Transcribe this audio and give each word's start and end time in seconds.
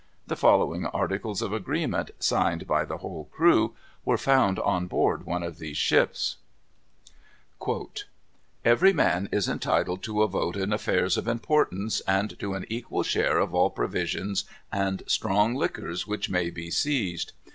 The 0.25 0.35
following 0.35 0.87
articles 0.87 1.43
of 1.43 1.53
agreement, 1.53 2.09
signed 2.17 2.65
by 2.65 2.85
the 2.85 2.97
whole 2.97 3.25
crew, 3.25 3.75
were 4.03 4.17
found 4.17 4.57
on 4.57 4.87
board 4.87 5.27
one 5.27 5.43
of 5.43 5.59
these 5.59 5.77
ships: 5.77 6.37
"Every 8.65 8.93
man 8.93 9.29
is 9.31 9.47
entitled 9.47 10.01
to 10.01 10.23
a 10.23 10.27
vote 10.27 10.57
in 10.57 10.73
affairs 10.73 11.17
of 11.17 11.27
importance, 11.27 12.01
and 12.07 12.35
to 12.39 12.55
an 12.55 12.65
equal 12.67 13.03
share 13.03 13.37
of 13.37 13.53
all 13.53 13.69
provisions 13.69 14.45
and 14.71 15.03
strong 15.05 15.53
liquors 15.53 16.07
which 16.07 16.31
may 16.31 16.49
be 16.49 16.71
seized. 16.71 17.33